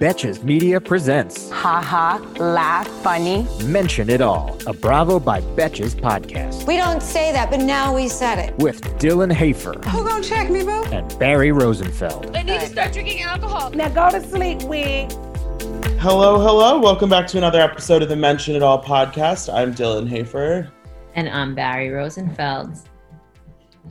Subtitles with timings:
[0.00, 3.46] Betches Media presents Ha ha, laugh, funny.
[3.64, 8.08] Mention It All, a Bravo by Betches podcast We don't say that, but now we
[8.08, 8.56] said it.
[8.58, 10.84] with Dylan Hafer Who gonna check me, boo?
[10.92, 12.36] and Barry Rosenfeld.
[12.36, 13.70] I need to start drinking alcohol.
[13.70, 15.10] Now go to sleep, wig.
[16.00, 16.78] Hello, hello.
[16.78, 19.52] Welcome back to another episode of the Mention It All podcast.
[19.52, 20.70] I'm Dylan Hafer.
[21.16, 22.78] And I'm Barry Rosenfeld.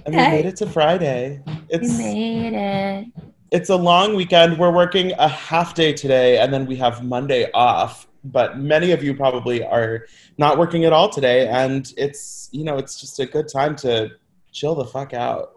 [0.06, 0.32] And we Hey.
[0.32, 1.42] made it to Friday.
[1.46, 3.08] We It's made it.
[3.52, 4.58] It's a long weekend.
[4.58, 8.08] We're working a half day today and then we have Monday off.
[8.24, 10.06] But many of you probably are
[10.38, 14.12] not working at all today and it's you know, it's just a good time to
[14.52, 15.54] chill the fuck out.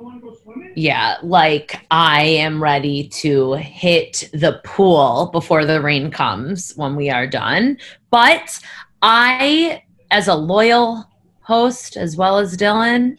[0.77, 7.09] Yeah, like I am ready to hit the pool before the rain comes when we
[7.09, 7.79] are done.
[8.11, 8.61] But
[9.03, 11.09] I, as a loyal
[11.41, 13.19] host, as well as Dylan,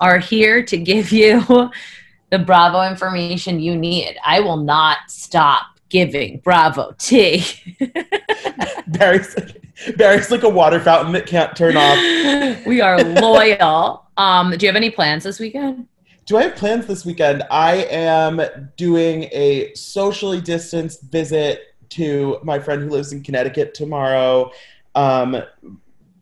[0.00, 1.70] are here to give you
[2.32, 4.16] the Bravo information you need.
[4.24, 7.44] I will not stop giving Bravo tea.
[8.88, 9.36] Barry's
[9.98, 12.66] Barry's like a water fountain that can't turn off.
[12.66, 14.06] we are loyal.
[14.16, 15.86] Um, do you have any plans this weekend?
[16.24, 17.42] Do I have plans this weekend?
[17.50, 18.40] I am
[18.78, 24.52] doing a socially distanced visit to my friend who lives in Connecticut tomorrow.
[24.94, 25.42] Um,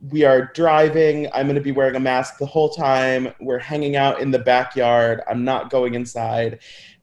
[0.08, 1.28] we are driving.
[1.32, 3.32] I'm going to be wearing a mask the whole time.
[3.40, 5.22] We're hanging out in the backyard.
[5.28, 6.60] I'm not going inside.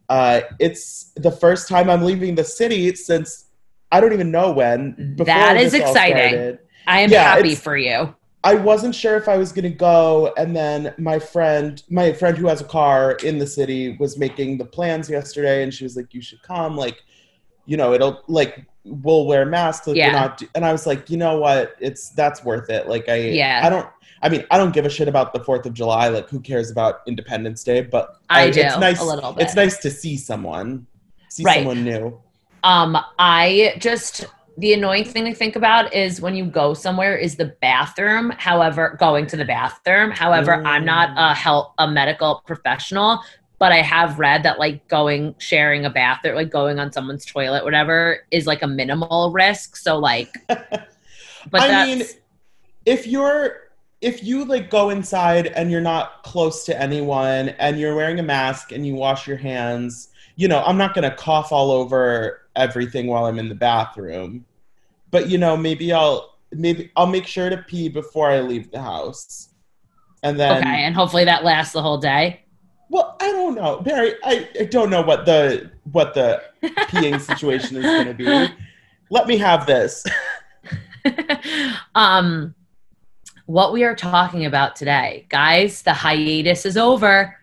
[0.09, 3.45] Uh, it's the first time I'm leaving the city since
[3.91, 5.15] I don't even know when.
[5.17, 6.57] That is exciting.
[6.87, 8.15] I am Yeah, happy for you.
[8.43, 12.47] I wasn't sure if I was gonna go, and then my friend, my friend who
[12.47, 16.13] has a car in the city, was making the plans yesterday, and she was like,
[16.13, 16.97] "You should come, like,
[17.65, 20.07] you know, it'll like we'll wear masks, like Yeah.
[20.07, 20.47] we're not." Do-.
[20.55, 21.75] And I was like, you know what?
[21.79, 22.87] It's that's worth it.
[22.87, 23.61] Like, I, Yeah.
[23.63, 23.87] I don't.
[24.21, 26.07] I mean, I don't give a shit about the Fourth of July.
[26.07, 27.81] Like, who cares about Independence Day?
[27.81, 28.99] But I do, It's nice.
[28.99, 29.43] a little bit.
[29.43, 30.87] It's nice to see someone,
[31.29, 31.57] see Right.
[31.57, 32.19] someone new.
[32.63, 34.25] Um, I just
[34.59, 38.33] the annoying thing to think about is when you go somewhere is the bathroom.
[38.37, 40.09] However, going to the bathroom.
[40.09, 43.21] However, I'm not a health a medical professional,
[43.59, 47.25] but I have read that like going sharing a bath or like going on someone's
[47.25, 49.75] toilet, whatever, is like a minimal risk.
[49.75, 50.91] So like, but
[51.53, 52.03] I mean,
[52.85, 53.67] if you're
[54.01, 58.23] if you like go inside and you're not close to anyone and you're wearing a
[58.23, 63.07] mask and you wash your hands, you know, I'm not gonna cough all over everything
[63.07, 64.45] while I'm in the bathroom.
[65.09, 68.81] But you know, maybe I'll maybe I'll make sure to pee before I leave the
[68.81, 69.49] house.
[70.21, 72.43] And then okay, and hopefully that lasts the whole day.
[72.89, 73.81] Well, I don't know.
[73.81, 78.25] Barry, I, I don't know what the what the peeing situation is gonna be.
[79.09, 80.05] Let me have this.
[81.95, 82.53] um,
[83.45, 87.37] what we are talking about today, guys, the hiatus is over.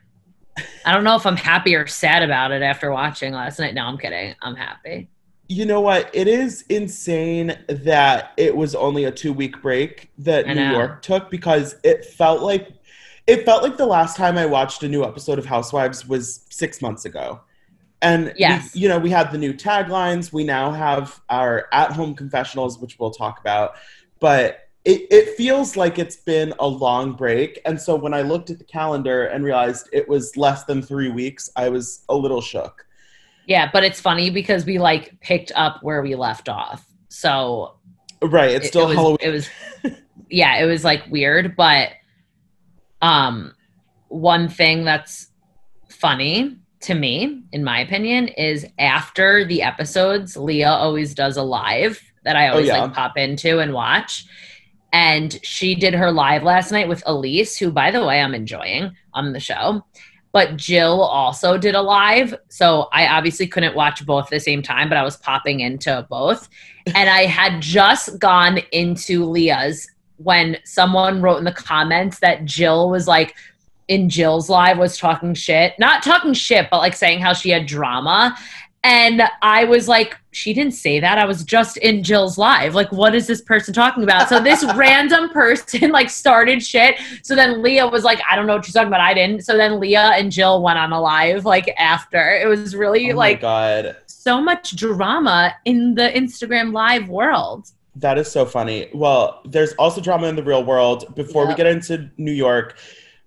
[0.85, 3.75] I don't know if I'm happy or sad about it after watching last night.
[3.75, 4.35] No, I'm kidding.
[4.43, 5.09] I'm happy.
[5.49, 6.11] You know what?
[6.15, 10.71] It is insane that it was only a two week break that New.
[10.71, 12.69] York took because it felt like
[13.27, 16.83] it felt like the last time I watched a new episode of Housewives was six
[16.83, 17.41] months ago.
[18.03, 18.35] And
[18.75, 20.33] we- you know, we had the new taglines.
[20.33, 23.75] We now have our at home confessionals, which we'll talk about.
[24.21, 27.59] But it, it feels like it's been a long break.
[27.65, 31.09] And so when I looked at the calendar and realized it was less than three
[31.09, 32.85] weeks, I was a little shook.
[33.47, 36.85] Yeah, but it's funny because we like picked up where we left off.
[37.09, 37.77] So
[38.21, 38.51] Right.
[38.51, 39.19] It's it- still it was, Halloween.
[39.23, 39.49] It was,
[40.31, 41.89] yeah, it was like weird, but
[43.05, 43.55] um,
[44.09, 45.29] one thing that's
[45.91, 52.01] funny to me, in my opinion, is after the episodes, Leah always does a live
[52.25, 52.83] that I always Oh, yeah.
[52.85, 54.25] like pop into and watch.
[54.93, 58.95] And she did her live last night with Elyse, who, by the way, I'm enjoying
[59.13, 59.85] on the show.
[60.33, 62.35] But Jill also did a live.
[62.49, 66.07] So I obviously couldn't watch both at the same time, but I was popping into
[66.09, 66.49] both.
[66.95, 69.87] And I had just gone into Leah's
[70.25, 73.37] when someone wrote in the comments that Jill was like,
[73.89, 77.67] in Jill's live was talking shit, not talking shit, but like saying how she had
[77.67, 78.37] drama.
[78.83, 81.17] And I was like, she didn't say that.
[81.17, 82.75] I was just in Jill's live.
[82.75, 84.29] Like, what is this person talking about?
[84.29, 86.97] So this random person like started shit.
[87.23, 89.01] So then Leah was like, I don't know what she's talking about.
[89.01, 89.43] I didn't.
[89.45, 92.31] So then Leah and Jill went on a live like after.
[92.37, 93.97] It was really Oh like god.
[94.07, 97.69] so much drama in the Instagram live world.
[97.97, 98.91] That is so funny.
[98.93, 101.15] Well, there's also drama in the real world.
[101.15, 102.77] Before we get into New York,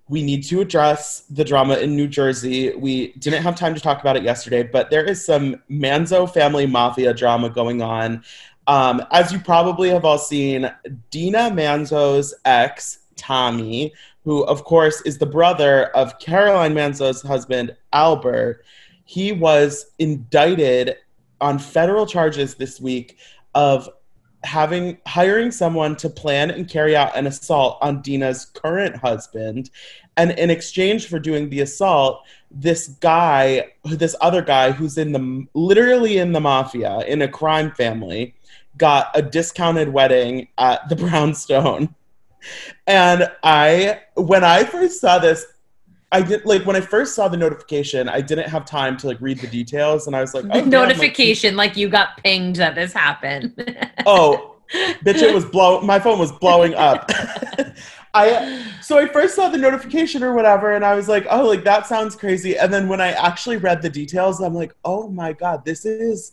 [0.08, 2.74] we need to address the drama in New Jersey.
[2.74, 6.66] We didn't have time to talk about it yesterday, but there is some Manzo family
[6.66, 8.24] mafia drama going on.
[8.66, 10.70] Um, as you probably have all seen,
[11.10, 13.92] Dina Manzo's ex, Tommy,
[14.24, 18.64] who of course is the brother of Caroline Manzo's husband, Albert,
[19.04, 20.96] he was indicted
[21.40, 23.16] on federal charges this week
[23.54, 23.88] of
[24.44, 29.70] having hiring someone to plan and carry out an assault on Dina's current husband.
[30.16, 35.46] And in exchange for doing the assault this guy this other guy who's in the
[35.54, 38.34] literally in the mafia in a crime family
[38.78, 41.94] got a discounted wedding at the brownstone.
[42.86, 45.44] And i when i first saw this
[46.10, 49.20] I did like when I first saw the notification, I didn't have time to like
[49.20, 52.56] read the details, and I was like, oh, damn, like, notification, like you got pinged
[52.56, 53.52] that this happened.
[54.06, 57.10] oh bitch it was blow my phone was blowing up
[58.14, 61.64] i so i first saw the notification or whatever and i was like oh like
[61.64, 65.32] that sounds crazy and then when i actually read the details i'm like oh my
[65.32, 66.32] god this is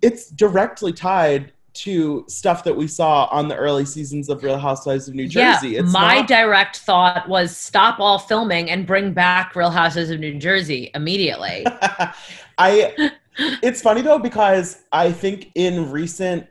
[0.00, 5.08] it's directly tied to stuff that we saw on the early seasons of real housewives
[5.08, 5.70] of new jersey.
[5.70, 10.10] Yeah, it's my not- direct thought was stop all filming and bring back Real Houses
[10.10, 11.66] of New Jersey immediately.
[12.58, 13.12] I
[13.62, 16.46] it's funny though because I think in recent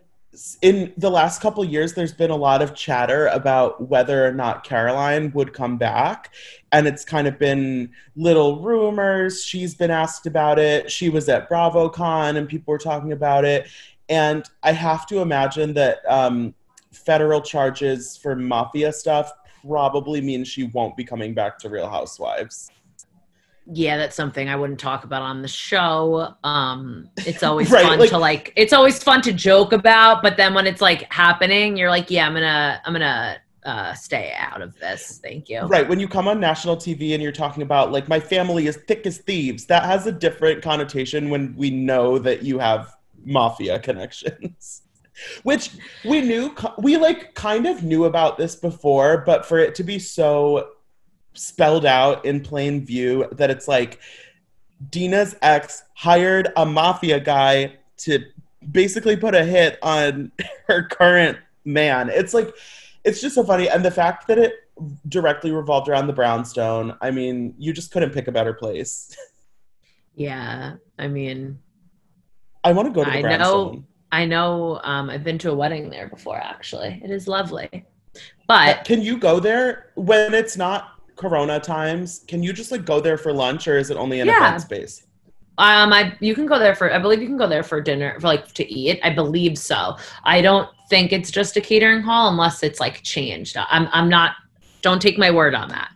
[0.61, 4.63] in the last couple years there's been a lot of chatter about whether or not
[4.63, 6.33] Caroline would come back.
[6.71, 9.43] And it's kind of been little rumors.
[9.43, 10.91] She's been asked about it.
[10.91, 13.67] She was at BravoCon and people were talking about it
[14.09, 16.53] and I have to imagine that um,
[16.91, 19.31] federal charges for mafia stuff
[19.65, 22.69] probably means she won't be coming back to Real Housewives.
[23.73, 26.33] yeah, that's something I wouldn't talk about on the show.
[26.43, 28.53] Um, it's always Right, fun like- to like.
[28.55, 32.25] It's always fun to joke about, but then when it's like happening, you're like, yeah,
[32.27, 35.19] I'm gonna, I'm gonna uh, stay out of this.
[35.21, 35.59] Thank you.
[35.63, 35.85] Right.
[35.87, 39.05] When you come on national TV and you're talking about like my family is thick
[39.05, 42.95] as thieves, that has a different connotation when we know that you have
[43.27, 44.81] mafia connections.
[45.43, 45.71] Which
[46.05, 49.97] we knew we like kind of knew about this before, but for it to be
[49.97, 50.69] so
[51.33, 53.99] spelled out in plain view that it's like
[54.91, 58.23] Dina's ex hired a mafia guy to
[58.71, 60.31] basically put a hit on
[60.67, 62.09] her current man.
[62.09, 62.53] It's like
[63.03, 64.53] it's just so funny and the fact that it
[65.07, 69.17] directly revolved around the brownstone i mean you just couldn't pick a better place
[70.17, 71.59] Yeah, I mean,
[72.67, 73.83] i want to go to the I brownstone know.
[74.09, 74.79] I know.
[74.83, 76.37] Um, I've been to a wedding there before.
[76.37, 77.67] Actually, it is lovely.
[78.47, 80.81] But can you go there when it's not
[81.17, 84.27] corona times can you just like go there for lunch or is it only an
[84.27, 84.37] Yeah.
[84.37, 85.03] event space
[85.57, 88.09] Um, I you can go there for I believe you can go there for dinner
[88.19, 88.99] for like to eat.
[89.03, 89.97] I believe so.
[90.23, 93.57] I don't think it's just a catering hall unless it's like changed.
[93.57, 94.31] I'm I'm not.
[94.83, 95.89] Don't take my word on that.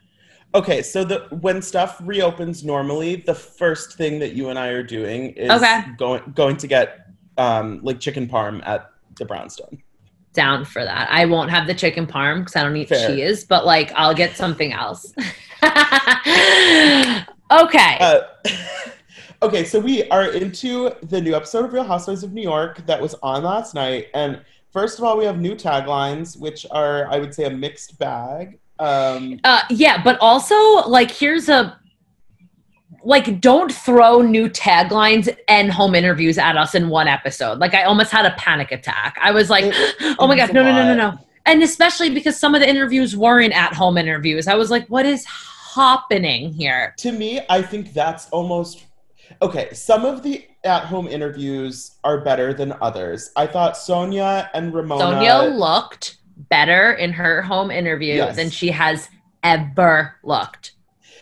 [0.54, 4.84] Okay so the when stuff reopens normally the first thing that you and i are
[4.84, 5.82] doing is Okay.
[5.98, 7.08] going going to get
[7.38, 9.82] um like chicken parm at the brownstone
[10.34, 11.10] Down for that.
[11.12, 13.06] I won't have the chicken parm because I don't eat Fair.
[13.10, 15.14] cheese, but like I'll get something else.
[17.52, 17.98] okay.
[18.00, 18.22] Uh,
[19.44, 23.02] okay, so we are into the new episode of Real Housewives of New York that
[23.02, 24.08] was on last night.
[24.14, 28.00] And first of all, we have new taglines, which are, I would say, a mixed
[28.00, 28.58] bag.
[28.82, 30.56] Um, Uh, yeah, but also
[30.88, 31.78] like here's a
[33.04, 37.58] like don't throw new taglines and home interviews at us in one episode.
[37.60, 39.18] Like I almost had a panic attack.
[39.22, 41.18] I was like, It- oh my god, no, no, no, no, no.
[41.46, 44.48] And especially because some of the interviews weren't at home interviews.
[44.48, 46.94] I was like, what is happening here?
[46.98, 48.86] to me, I think that's almost
[49.42, 49.74] okay.
[49.74, 53.32] Some of the at home interviews are better than others.
[53.36, 55.04] I thought Sonja and Ramona.
[55.04, 58.36] Sonja looked better in her home interview Yes.
[58.36, 59.10] than she has
[59.44, 60.72] ever looked.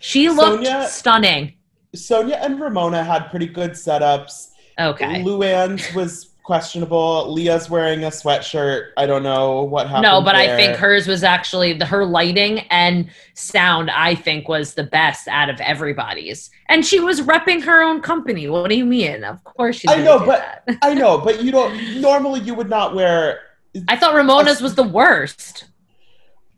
[0.02, 1.54] She looked Sonja- stunning.
[1.96, 4.50] Sonja and Ramona had pretty good setups.
[4.80, 5.22] Okay.
[5.24, 7.32] Luann's was questionable.
[7.32, 8.88] Leah's wearing a sweatshirt.
[8.98, 10.04] I don't know what happened.
[10.04, 13.92] No, but I think hers was actually the her lighting and sound.
[13.92, 18.48] I think was the best out of everybody's, and she was repping her own company.
[18.50, 19.24] What do you mean?
[19.24, 19.92] Of course she's.
[19.92, 20.64] I know, but.
[20.82, 22.02] I know, but you don't.
[22.02, 23.42] Normally, you would not wear.
[23.88, 25.66] I thought Ramona's was the worst.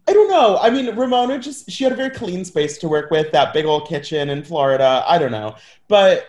[0.07, 0.57] I don't know.
[0.57, 3.31] I mean, Ramona just she had a very clean space to work with.
[3.31, 5.03] That big old kitchen in Florida.
[5.07, 5.55] I don't know,
[5.87, 6.27] but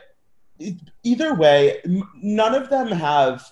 [1.02, 3.50] either way, m- none of them have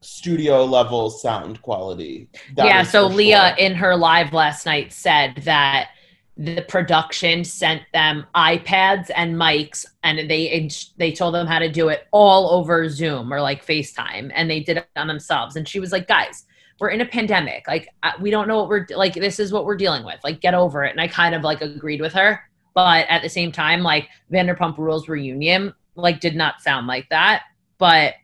[0.00, 2.28] studio level sound quality.
[2.56, 3.66] That yeah, so Leah sure.
[3.66, 5.90] in her live last night said that
[6.36, 11.88] the production sent them iPads and mics and they they told them how to do
[11.88, 15.78] it all over Zoom or like FaceTime and they did it on themselves and she
[15.78, 16.44] was like guys
[16.80, 17.66] we're in a pandemic.
[17.68, 20.18] Like uh, we don't know what we're like this is what we're dealing with.
[20.24, 20.90] Like get over it.
[20.90, 22.40] And I kind of like agreed with her.
[22.74, 27.44] But at the same time like Vanderpump Rules reunion like did not sound like that.
[27.78, 28.14] But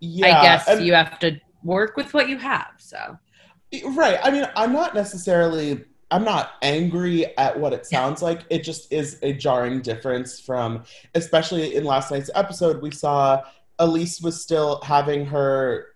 [0.00, 3.18] yeah, I guess and- you have to work with what you have so.
[3.90, 4.18] Right.
[4.22, 8.40] I mean, I'm not necessarily I'm not angry at what it sounds like.
[8.50, 10.82] It just is a jarring difference from
[11.14, 13.42] especially in last night's episode we saw
[13.78, 15.86] Elyse was still having her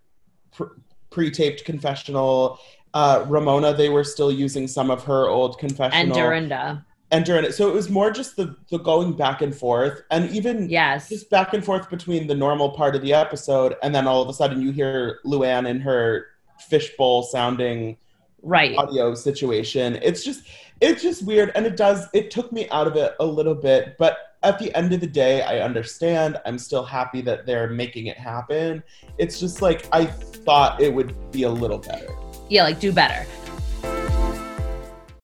[0.52, 0.72] pr-
[1.14, 2.58] pre-taped confessional
[2.92, 6.00] uh, Ramona, they were still using some of her old confessional.
[6.00, 7.54] and Dorinda and during it.
[7.54, 11.30] So it was more just the, the going back and forth, and even yes just
[11.30, 14.32] back and forth between the normal part of the episode, and then all of a
[14.32, 16.26] sudden you hear Luann in her
[16.68, 17.96] fishbowl sounding
[18.42, 19.98] right audio situation.
[20.02, 20.44] It's just
[20.80, 23.96] it's just weird and it does it took me out of it a little bit,
[23.98, 26.38] but at the end of the day, I understand.
[26.44, 28.82] I'm still happy that they're making it happen.
[29.18, 32.08] It's just like I thought it would be a little better.
[32.50, 33.26] yeah like do better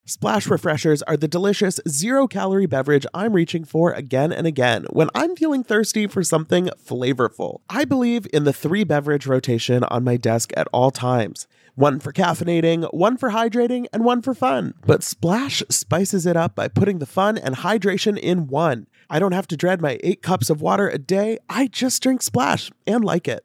[0.07, 5.09] Splash Refreshers are the delicious zero calorie beverage I'm reaching for again and again when
[5.15, 7.61] I'm feeling thirsty for something flavorful.
[7.71, 11.47] I believe in the three beverage rotation on my desk at all times
[11.77, 14.75] one for caffeinating, one for hydrating, and one for fun.
[14.85, 18.87] But Splash spices it up by putting the fun and hydration in one.
[19.13, 22.23] I don't have to dread my eight cups of water a day, I just drink
[22.23, 23.45] Splash and like it.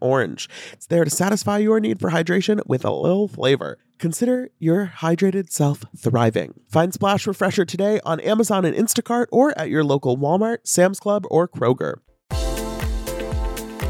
[0.00, 0.48] orange.
[0.72, 3.76] It's there to satisfy your need for hydration with a little flavor.
[3.98, 6.60] Consider your hydrated self thriving.
[6.68, 11.26] Find Splash Refresher today on Amazon and Instacart or at your local Walmart, Sam's Club,
[11.30, 11.96] or Kroger.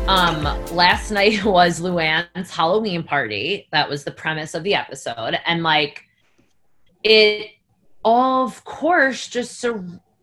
[0.09, 0.43] Um,
[0.75, 3.69] last night was Luann's Halloween party.
[3.73, 5.39] That was the premise of the episode.
[5.47, 6.05] And like
[7.03, 7.51] it
[8.05, 9.65] of course just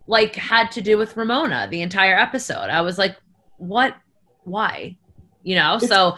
[0.08, 2.70] like had to do with Ramona the entire episode.
[2.70, 3.16] I was like,
[3.58, 3.96] what
[4.44, 4.98] why?
[5.44, 6.18] You know, It's- so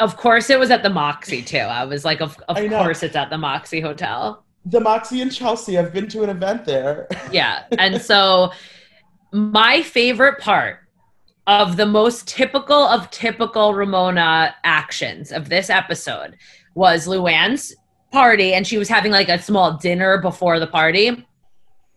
[0.00, 1.58] of course it was at the Moxie too.
[1.58, 4.44] I was like, of, of course it's at the Moxie Hotel.
[4.64, 7.08] The Moxie in Chelsea, I've been to an event there.
[7.32, 7.64] Yeah.
[7.78, 8.52] And so
[9.32, 10.78] my favorite part
[11.46, 16.36] of the most typical of typical Ramona actions of this episode
[16.74, 17.74] was Luann's
[18.12, 21.26] party and she was having like a small dinner before the party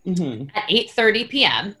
[0.06, 0.50] Mhm.
[0.54, 1.76] at 8:30 p.m.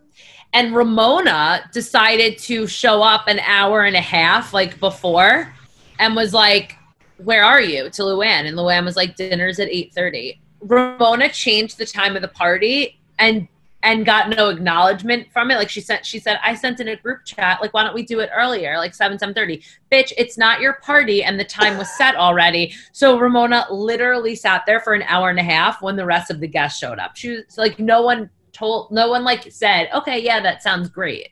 [0.52, 5.52] and Ramona decided to show up an hour and a half like before
[5.98, 6.76] and was like
[7.18, 7.88] where are you?
[7.90, 8.46] to Luann.
[8.46, 13.48] And Luann was like dinner's at 8:30 Ramona changed the time of the party and
[13.84, 15.56] and got no acknowledgement from it.
[15.56, 17.60] Like she sent she said I sent in a group chat.
[17.60, 20.74] Like why don't we do it earlier like 7 seven 7:30 bitch it's not your
[20.74, 22.74] party and the time was set already.
[22.92, 26.40] So Ramona literally sat there for an hour and a half when the rest of
[26.40, 27.16] the guests showed up.
[27.16, 31.30] She was like no one told no one like said okay yeah that sounds great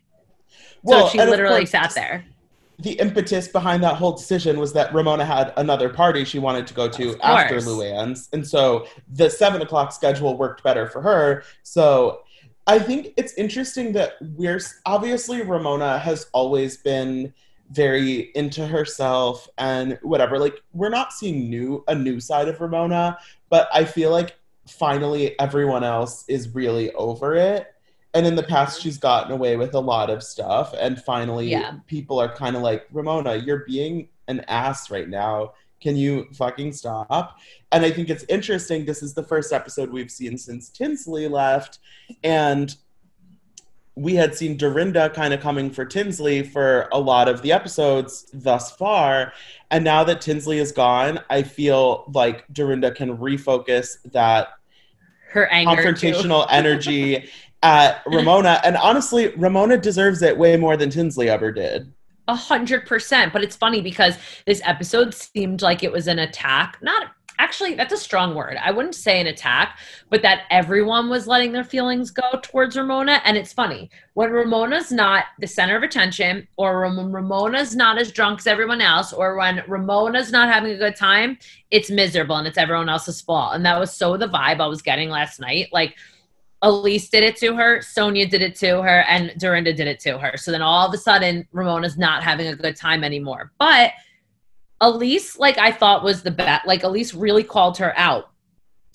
[0.87, 2.25] so she literally course, sat there
[2.79, 6.73] The impetus behind that whole decision was that Ramona had another party she wanted to
[6.73, 7.57] go to after.
[7.57, 8.31] Luann's.
[8.33, 11.43] And so the seven o'clock schedule worked better for her.
[11.63, 12.23] So
[12.67, 17.35] I think it's interesting that we're obviously Ramona has always been
[17.71, 20.39] very into herself and whatever.
[20.39, 23.19] Like we're not seeing new a new side of Ramona,
[23.51, 24.37] but I feel like
[24.71, 27.75] finally everyone else is really over it.
[28.15, 28.83] And in the past, mm-hmm.
[28.83, 30.75] she's gotten away with a lot of stuff.
[30.79, 31.75] And finally, Yeah.
[31.87, 35.53] people are kind of like, Ramona, you're being an ass right now.
[35.81, 37.39] Can you fucking stop?
[37.73, 38.85] And I think it's interesting.
[38.85, 41.79] This is the first episode we've seen since Tinsley left.
[42.23, 42.75] And
[43.95, 48.27] we had seen Dorinda kind of coming for Tinsley for a lot of the episodes
[48.33, 49.33] thus far.
[49.71, 54.49] And now that Tinsley is gone, I feel like Dorinda can refocus that
[55.31, 57.29] her confrontational energy
[57.63, 58.61] at Ramona.
[58.65, 61.93] And honestly, Ramona deserves it way more than Tinsley ever did.
[62.29, 63.33] A hundred percent.
[63.33, 66.79] But it's funny because this episode seemed like it was an attack.
[66.81, 67.11] Not
[67.41, 68.59] actually that's a strong word.
[68.63, 69.79] I wouldn't say an attack,
[70.11, 73.23] but that everyone was letting their feelings go towards Ramona.
[73.25, 78.41] And it's funny when Ramona's not the center of attention, or Ramona's not as drunk
[78.41, 81.39] as everyone else, or when Ramona's not having a good time,
[81.71, 83.55] it's miserable and it's everyone else's fault.
[83.55, 85.69] And that was so the vibe I was getting last night.
[85.73, 85.97] Like
[86.63, 90.19] Elyse did it to her, Sonja did it to her, and Dorinda did it to
[90.19, 90.37] her.
[90.37, 93.51] So then all of a sudden, Ramona's not having a good time anymore.
[93.59, 93.93] But
[94.83, 96.67] Elyse, like I thought was the best.
[96.67, 98.31] Like Elyse really called her out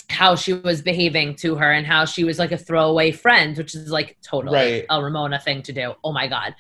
[0.10, 3.74] how she was behaving to her and how she was like a throwaway friend, which
[3.76, 4.86] is like totally Right.
[4.90, 5.94] a Ramona thing to do.
[6.04, 6.56] Oh my God.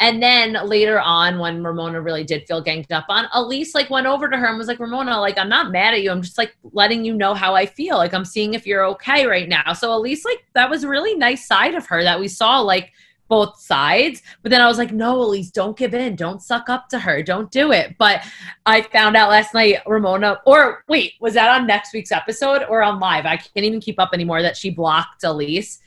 [0.00, 4.06] And then later on, when Ramona really did feel ganged up on, Elyse like went
[4.06, 6.12] over to her and was like, Ramona, like, I'm not mad at you.
[6.12, 7.96] I'm just like letting you know how I feel.
[7.96, 9.72] Like, I'm seeing if you're okay right now.
[9.72, 12.92] So Elyse, like, that was a really nice side of her that we saw, like,
[13.28, 14.22] both sides.
[14.42, 16.16] But then I was like, no, Elyse, don't give in.
[16.16, 17.22] Don't suck up to her.
[17.22, 17.96] Don't do it.
[17.98, 18.24] But
[18.66, 22.82] I found out last night, Ramona, or wait, was that on next week's episode or
[22.82, 23.26] on live?
[23.26, 25.78] I can't even keep up anymore that she blocked Elyse.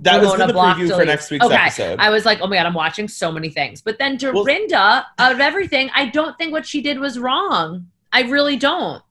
[0.00, 1.54] That was Ramona in the preview for next week's okay.
[1.54, 1.98] episode.
[2.00, 3.80] I was like, oh my God, I'm watching so many things.
[3.80, 7.86] But then Dorinda, out of everything, I don't think what she did was wrong.
[8.12, 9.02] I really don't.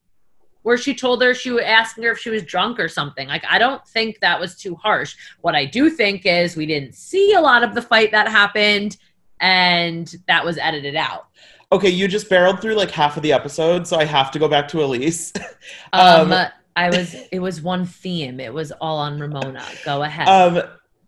[0.63, 3.27] Where she told her she was asking her if she was drunk or something.
[3.27, 5.15] Like, I don't think that was too harsh.
[5.41, 8.97] What I do think is we didn't see a lot of the fight that happened
[9.39, 11.27] and that was edited out.
[11.71, 14.47] okay, you just barreled through like half of the episode, so I have to go
[14.47, 15.35] back to Elyse.
[15.93, 18.39] Um, Um, I was, it was one theme.
[18.39, 19.63] It was all on Ramona.
[19.85, 20.27] Go ahead.
[20.27, 20.61] Um,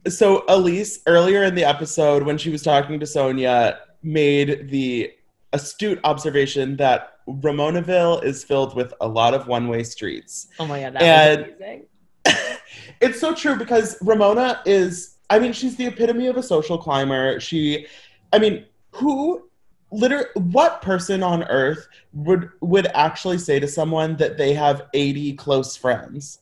[0.08, 5.12] so Elyse earlier in the episode when she was talking to Sonja made the
[5.54, 10.48] astute observation that Ramonaville is filled with a lot of one-way streets.
[10.60, 11.86] oh my God, and- amazing.
[13.02, 17.40] It's so true because Ramona is I mean she's the epitome of a social climber.
[17.40, 17.88] She
[18.32, 19.50] I mean who
[19.92, 25.34] liter what person on earth would would actually say to someone that they have 80
[25.34, 26.40] close friends?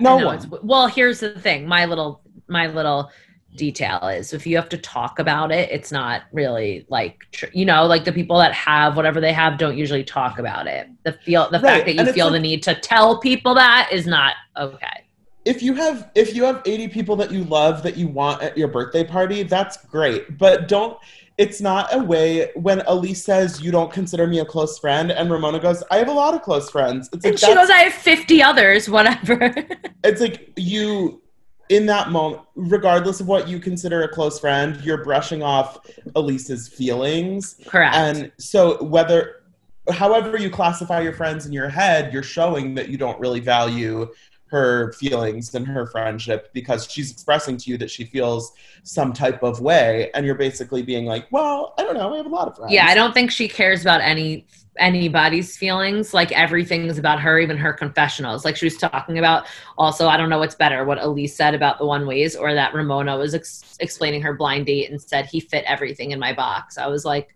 [0.00, 0.40] No one.
[0.62, 1.66] Well, here's the thing.
[1.66, 3.10] My little my little
[3.56, 7.64] detail is if you have to talk about it, it's not really like tr- you
[7.64, 10.88] know, like the people that have whatever they have don't usually talk about it.
[11.04, 13.54] The feel the Right, fact that you and feel the like- need to tell people
[13.54, 15.04] that is not okay.
[15.44, 18.58] if you have if you have 80 people that you love that you want at
[18.58, 20.98] your birthday party that's great but don't
[21.38, 25.30] it's not a way when elyse says you don't consider me a close friend and
[25.30, 27.78] ramona goes i have a lot of close friends it's like And she goes, I
[27.78, 29.54] have 50 others, whatever.
[30.04, 31.22] it's like you
[31.68, 35.78] in that moment regardless of what you consider a close friend you're brushing off
[36.14, 37.94] elyse's feelings Correct.
[37.94, 39.42] and so whether
[39.90, 44.08] however you classify your friends in your head you're showing that you don't really value
[44.48, 48.52] her feelings and her friendship because she's expressing to you that she feels
[48.84, 52.26] some type of way and you're basically being like well i don't know i have
[52.26, 54.46] a lot of friends yeah, I don't think she cares about any
[54.78, 56.12] anybody's feelings.
[56.12, 58.44] Like everything's about her, even her confessionals.
[58.44, 59.46] Like she was talking about.
[59.78, 62.74] Also, I don't know what's better, what Elyse said about the one ways, or that
[62.74, 66.76] Ramona was ex- explaining her blind date and said he fit everything in my box.
[66.76, 67.34] I was like,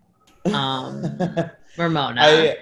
[0.53, 1.01] um,
[1.77, 2.21] Ramona.
[2.21, 2.57] I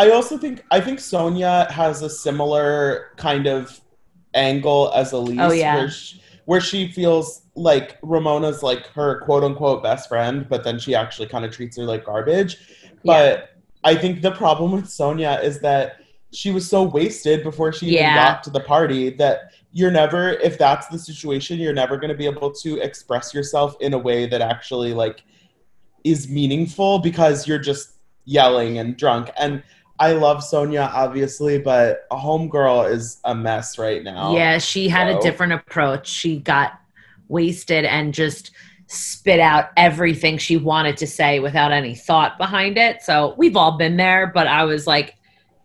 [0.00, 3.78] I also think I think Sonja has a similar kind of
[4.32, 5.76] angle as Elyse, Oh, yeah.
[5.76, 10.78] where she, where she feels like Ramona's like her quote unquote best friend, but then
[10.78, 12.56] she actually kind of treats her like garbage.
[13.04, 13.50] But
[13.84, 15.96] I think the problem with Sonja is that
[16.32, 18.14] she was so wasted before she even Yeah.
[18.14, 22.16] got to the party that you're never if that's the situation you're never going to
[22.16, 25.22] be able to express yourself in a way that actually like
[26.04, 29.62] is meaningful because you're just yelling and drunk and
[30.00, 34.34] I love Sonja obviously but a homegirl is a mess right now.
[34.34, 36.08] yeah, she had a different approach.
[36.08, 36.80] She got
[37.28, 38.50] wasted and just
[38.88, 43.02] spit out everything she wanted to say without any thought behind it.
[43.02, 45.14] So we've all been there, but I was like,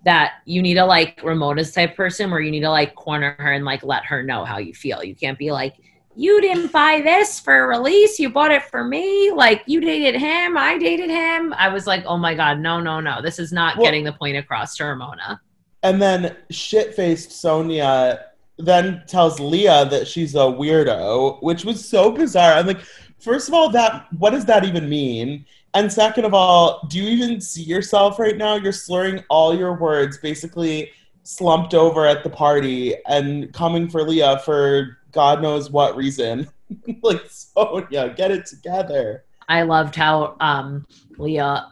[0.06, 3.52] that you need to like Ramona's type person where you need to like corner her
[3.52, 5.04] and like let her know how you feel.
[5.04, 5.76] You can't be like,
[6.16, 9.32] you didn't buy this for release, you bought it for me.
[9.32, 11.54] Like you dated him, I dated him.
[11.54, 13.22] I was like, oh my God, no, no, no.
[13.22, 15.42] This is not Well- getting the point across to Ramona.
[15.84, 18.20] And then shit-faced Sonja
[18.58, 22.54] then tells Leah that she's a weirdo, which was so bizarre.
[22.54, 22.82] I'm like,
[23.20, 25.46] first of all, that what does that even mean?
[25.74, 28.56] And second of all, do you even see yourself right now?
[28.56, 30.92] You're slurring all your words, basically
[31.24, 36.48] slumped over at the party and coming for Leah for God knows what reason.
[37.02, 39.24] like Sonja, get it together.
[39.48, 40.86] I loved how um
[41.18, 41.72] Leah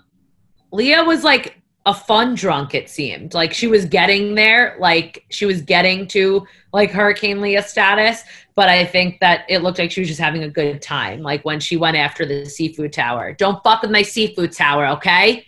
[0.72, 3.34] Leah was like a fun drunk it seemed.
[3.34, 8.24] Like she was getting there, like she was getting to like Hurricane Leah status,
[8.56, 11.22] but I think that it looked like she was just having a good time.
[11.22, 13.34] Like when she went after the seafood tower.
[13.34, 15.46] Don't fuck with my seafood tower, okay?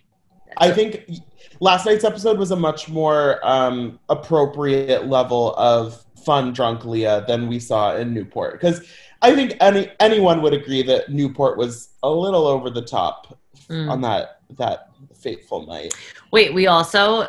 [0.58, 1.10] I think
[1.62, 7.48] last night's episode was a much more um, appropriate level of fun drunk Leah than
[7.48, 8.54] we saw in Newport.
[8.60, 8.82] Because
[9.22, 13.38] I think any anyone would agree that Newport was a little over the top
[13.70, 13.90] Mm.
[13.90, 15.94] on that that fateful night.
[16.32, 17.28] Wait, we also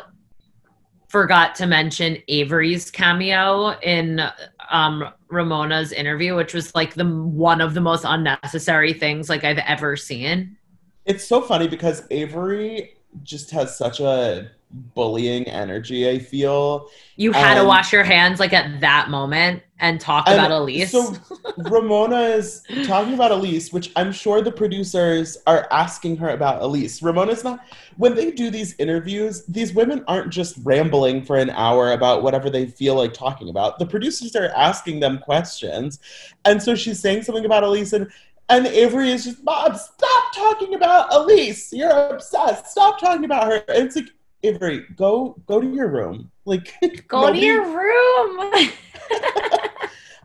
[1.07, 4.21] forgot to mention Avery's cameo in
[4.69, 9.57] um, Ramona's interview, which was like the one of the most unnecessary things like I've
[9.59, 10.57] ever seen.
[11.05, 16.09] It's so funny because Avery just has such a bullying energy.
[16.09, 20.27] I feel You had to Um, wash your hands like at that moment and talk
[20.27, 20.89] And about Elyse.
[20.89, 21.15] So
[21.57, 27.01] Ramona is talking about Elyse, which I'm sure the producers are asking her about Elyse.
[27.01, 27.61] Ramona's not
[27.95, 32.49] when they do these interviews, these women aren't just rambling for an hour about whatever
[32.49, 33.79] they feel like talking about.
[33.79, 35.99] The producers are asking them questions.
[36.45, 38.11] And so she's saying something about Elyse and
[38.49, 41.69] and Avery is just, Bob, stop talking about Elyse.
[41.71, 42.67] You're obsessed.
[42.67, 43.55] Stop talking about her.
[43.67, 44.09] And it's like,
[44.43, 46.31] Avery, go go to your room.
[46.45, 46.73] Like
[47.07, 48.71] Go nobody- to your room.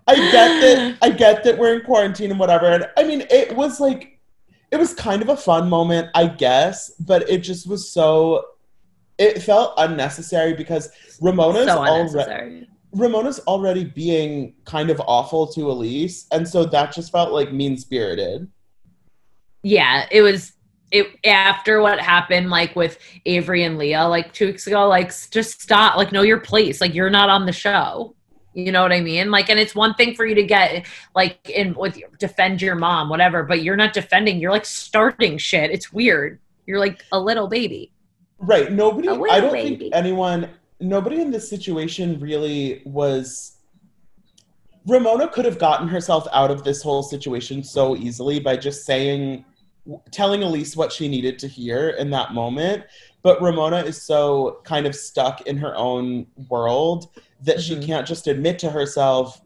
[0.07, 2.67] I get that I get that we're in quarantine and whatever.
[2.67, 4.21] And I mean it was like
[4.71, 8.45] it was kind of a fun moment, I guess, but it just was so
[9.19, 12.69] it felt unnecessary because Ramona's so already.
[12.93, 17.77] Ramona's already being kind of awful to Elyse, and so that just felt like mean
[17.77, 18.49] spirited.
[19.63, 20.53] yeah, it was
[20.91, 24.89] it after what happened like with Avery and Leah like two weeks ago.
[24.89, 25.97] Like, just stop.
[25.97, 26.81] Like, know your place.
[26.83, 28.15] Like, you're not on the show.
[28.53, 29.31] You know what I mean?
[29.31, 33.09] Like, and it's one thing for you to get like in with defend your mom,
[33.09, 34.39] whatever, but you're not defending.
[34.39, 35.71] You're like starting shit.
[35.71, 36.39] It's weird.
[36.67, 37.93] You're like a little baby.
[38.39, 38.71] Right.
[38.71, 39.77] Nobody I don't baby.
[39.79, 40.51] think anyone
[40.83, 43.59] nobody in this situation really was
[44.87, 49.45] Ramona could have gotten herself out of this whole situation so easily by just saying
[50.11, 52.85] telling Elyse what she needed to hear in that moment.
[53.23, 57.09] But Ramona is so kind of stuck in her own world
[57.43, 57.87] that she Mhm.
[57.87, 59.41] can't just admit to herself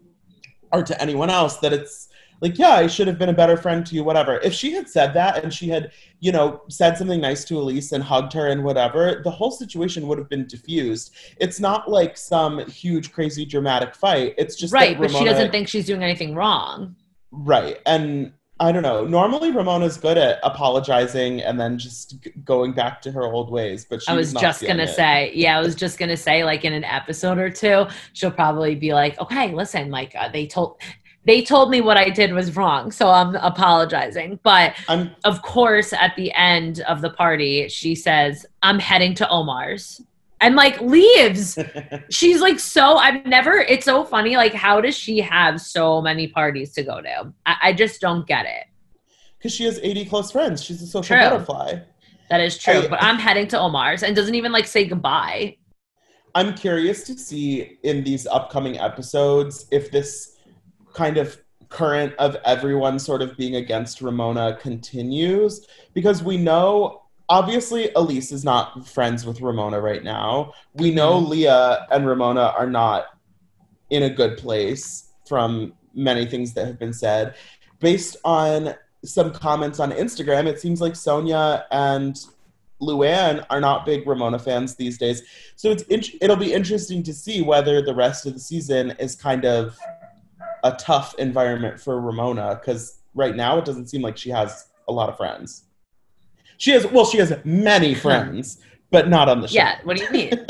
[0.73, 2.09] or to anyone else that it's
[2.41, 4.39] like, yeah, I should have been a better friend to you, whatever.
[4.39, 7.93] If she had said that and she had, you know, said something nice to Elyse
[7.93, 11.15] and hugged her and whatever, the whole situation would have been diffused.
[11.39, 14.35] It's not like some huge, crazy, dramatic fight.
[14.39, 16.97] It's just right, but she doesn't think she's doing anything wrong.
[17.31, 17.79] Right.
[17.87, 19.05] And I don't know.
[19.05, 23.85] Normally, Ramona's good at apologizing and then just g- going back to her old ways.
[23.85, 24.95] But I was just gonna it.
[24.95, 28.75] say, yeah, I was just gonna say, like in an episode or two, she'll probably
[28.75, 30.81] be like, okay, listen, like uh, they told.
[31.27, 34.39] They told me what I did was wrong, so I'm apologizing.
[34.45, 39.29] But I'm of course, at the end of the party, she says, I'm heading to
[39.29, 40.01] Omar's.
[40.41, 41.59] And like leaves.
[42.11, 44.37] She's like so I've never it's so funny.
[44.37, 47.33] Like, how does she have so many parties to go to?
[47.47, 48.65] I, I just don't get it.
[49.39, 50.63] because she has 80 close friends.
[50.63, 51.29] She's a social True.
[51.31, 51.79] butterfly.
[52.29, 52.83] That is true.
[52.83, 55.57] I- but I'm heading to Omar's and doesn't even like say goodbye.
[56.35, 60.36] I'm curious to see in these upcoming episodes if this
[60.97, 67.89] kind of current of everyone sort of being against Ramona continues because we know obviously
[67.89, 70.55] Elyse is not friends with Ramona right now.
[70.75, 71.31] We know mm-hmm.
[71.31, 73.07] Leah and Ramona are not
[73.91, 77.35] in a good place from many things that have been said.
[77.81, 82.17] Based on some comments on Instagram, it seems like Sonja and
[82.81, 85.23] Luann are not big Ramona fans these days.
[85.57, 89.15] So it's int- it'll be interesting to see whether the rest of the season is
[89.15, 89.79] kind of
[90.67, 94.93] a tough environment for Ramona because right now it doesn't seem like she has a
[94.93, 95.65] lot of friends.
[96.59, 98.59] She has well, she has many friends,
[98.91, 99.55] but not on the show.
[99.55, 100.47] Yeah, what do you mean?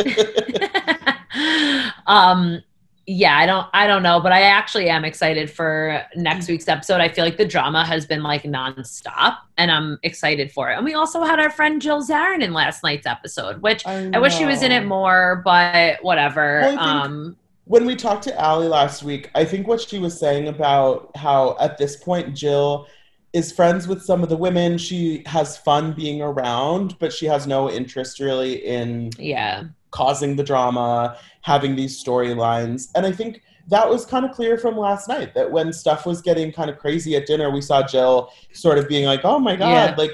[2.06, 2.62] um
[3.08, 7.00] yeah, I don't I don't know, but I actually am excited for next week's episode.
[7.00, 10.76] I feel like the drama has been like nonstop and I'm excited for it.
[10.76, 14.18] And we also had our friend Jill Zarin in last night's episode, which I, I
[14.18, 16.62] wish she was in it more, but whatever.
[16.62, 20.18] Well, I um when we talked to Allie last week, I think what she was
[20.18, 22.86] saying about how at this point Jill
[23.32, 24.78] is friends with some of the women.
[24.78, 29.64] She has fun being around, but she has no interest really in yeah.
[29.90, 32.88] causing the drama, having these storylines.
[32.94, 36.22] And I think that was kind of clear from last night that when stuff was
[36.22, 39.56] getting kind of crazy at dinner, we saw Jill sort of being like, oh my
[39.56, 39.94] God, Yeah.
[39.98, 40.12] like,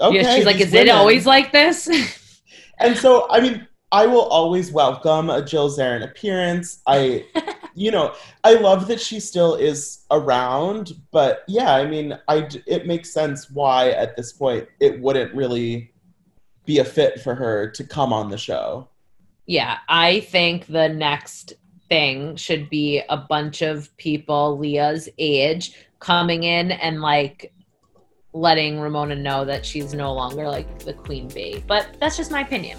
[0.00, 0.16] okay.
[0.22, 1.88] yeah, she's like, is it always like this?
[2.78, 6.82] And so, I mean, I will always welcome a Jill Zarin appearance.
[6.86, 7.24] I,
[7.74, 12.86] you know, I love that she still is around, but yeah, I mean, I it
[12.86, 15.92] makes sense why at this point it wouldn't really
[16.64, 18.88] be a fit for her to come on the show.
[19.46, 21.52] Yeah, I think the next
[21.88, 27.52] thing should be a bunch of people Leah's age coming in and like
[28.32, 31.62] letting Ramona know that she's no longer like the queen bee.
[31.66, 32.78] But that's just my opinion.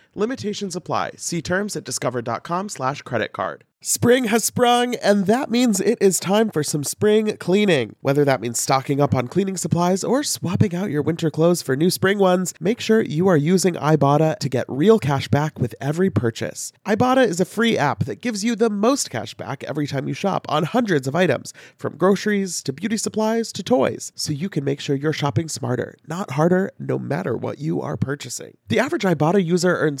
[0.13, 1.11] Limitations apply.
[1.17, 3.63] See terms at discover.com/slash credit card.
[3.83, 7.95] Spring has sprung, and that means it is time for some spring cleaning.
[8.01, 11.75] Whether that means stocking up on cleaning supplies or swapping out your winter clothes for
[11.75, 15.73] new spring ones, make sure you are using Ibotta to get real cash back with
[15.81, 16.71] every purchase.
[16.85, 20.13] Ibotta is a free app that gives you the most cash back every time you
[20.13, 24.63] shop on hundreds of items, from groceries to beauty supplies to toys, so you can
[24.63, 28.55] make sure you're shopping smarter, not harder, no matter what you are purchasing.
[28.67, 30.00] The average Ibotta user earns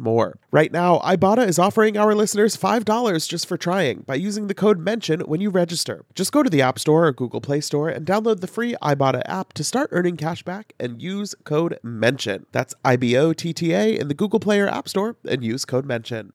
[0.00, 0.38] more.
[0.50, 4.78] Right now, Ibotta is offering our listeners $5 just for trying by using the code
[4.78, 6.04] MENTION when you register.
[6.14, 9.22] Just go to the App Store or Google Play Store and download the free Ibotta
[9.26, 12.46] app to start earning cash back and use code MENTION.
[12.52, 15.44] That's I B O T T A in the Google Play or App Store and
[15.44, 16.32] use code MENTION.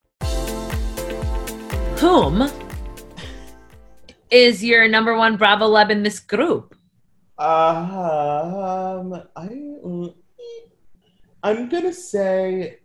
[1.98, 2.50] Whom
[4.30, 6.76] is your number one Bravo Leb in this group?
[7.38, 10.14] Um, I,
[11.44, 12.80] I'm gonna say,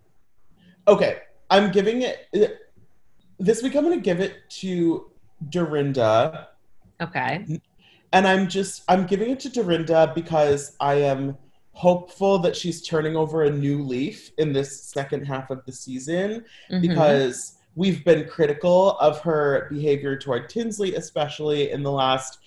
[0.90, 1.18] okay,
[1.50, 2.28] I'm giving it
[3.38, 3.74] this week.
[3.76, 5.10] I'm gonna give it to
[5.48, 6.48] Dorinda,
[7.00, 7.46] Okay.
[8.12, 11.36] and I'm just I'm giving it to Dorinda because I am
[11.72, 16.44] hopeful that she's turning over a new leaf in this second half of the season
[16.70, 16.82] Mhm.
[16.82, 22.38] because we've been critical of her behavior toward Tinsley, especially in the last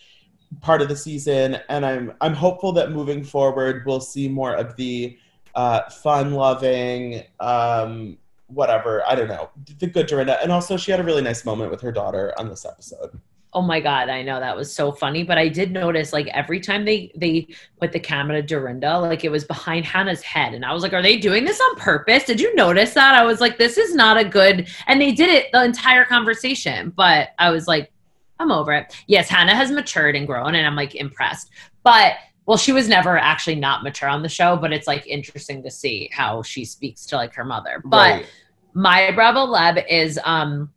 [0.62, 1.58] part of the season.
[1.70, 5.18] And I'm I'm hopeful that moving forward we'll see more of the
[5.56, 10.42] uh, fun-loving, um, whatever I don't know, the good Dorinda.
[10.42, 13.20] And also, she had a really nice moment with her daughter on this episode.
[13.56, 16.60] Oh my god, I know that was so funny, but I did notice like every
[16.60, 17.48] time they they
[17.80, 20.94] put the camera to Dorinda, like it was behind Hannah's head, and I was like,
[20.94, 23.14] "Are they doing this on purpose?" Did you notice that?
[23.14, 26.92] I was like, "This is not a good," and they did it the entire conversation,
[26.96, 27.92] but I was like,
[28.40, 31.52] "I'm over it." Yes, Hannah has matured and grown, and I'm like impressed,
[31.84, 32.14] but.
[32.46, 35.72] Well, she was never actually not mature on the show, but it's like interesting to
[35.72, 37.82] see how she speaks to like her mother.
[37.86, 38.26] But Right.
[38.74, 40.72] my Bravo Leb is um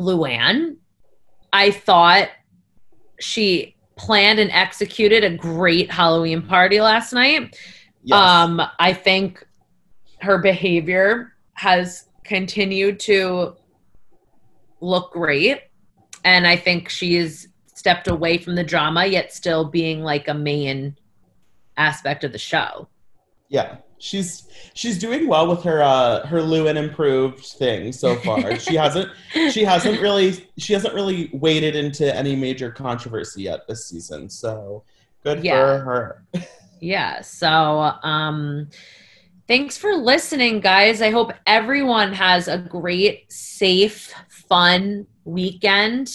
[0.00, 0.76] Luann.
[1.52, 2.28] I thought
[3.20, 7.54] she planned and executed a great Halloween party last night.
[8.02, 8.18] yes.
[8.18, 9.46] Um, I think
[10.22, 13.56] her behavior has continued to
[14.80, 15.60] look great.
[16.24, 17.48] And I think she's
[17.80, 20.94] stepped away from the drama, yet still being like a main
[21.78, 22.86] aspect of the show.
[23.48, 28.58] Yeah, she's she's doing well with her uh her Lewin improved thing so far.
[28.60, 29.08] she hasn't
[29.50, 34.28] she hasn't really she hasn't really waded into any major controversy yet this season.
[34.28, 34.84] So
[35.24, 35.78] good Yeah.
[35.78, 36.24] for her.
[36.82, 37.20] Yeah.
[37.20, 37.50] So,
[38.02, 38.70] um,
[39.46, 41.02] thanks for listening, guys.
[41.02, 44.14] I hope everyone has a great, safe,
[44.48, 46.08] fun weekend.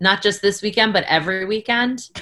[0.00, 2.08] Not just this weekend, but every weekend.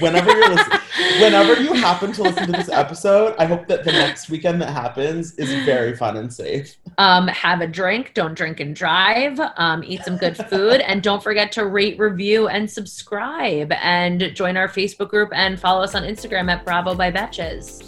[0.00, 0.80] Whenever you're listening,
[1.20, 4.70] whenever you happen to listen to this episode, I hope that the next weekend that
[4.70, 6.76] happens is very fun and safe.
[6.98, 8.12] Um, have a drink.
[8.12, 9.40] Don't drink and drive.
[9.56, 10.82] Um, eat some good food.
[10.82, 13.72] and don't forget to rate, review, and subscribe.
[13.72, 17.82] And join our Facebook group and follow us on Instagram at Bravo by Betches.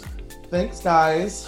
[0.49, 1.47] Thanks, guys.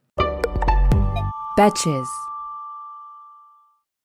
[1.55, 2.30] Betches.